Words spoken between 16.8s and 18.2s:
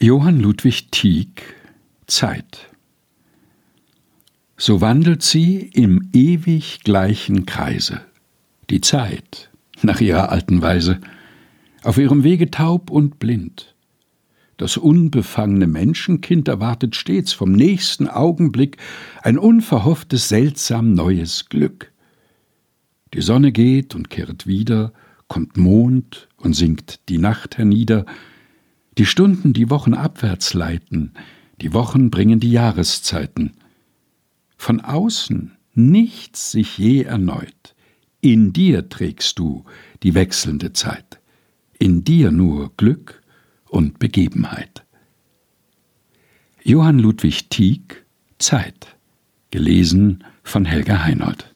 stets vom nächsten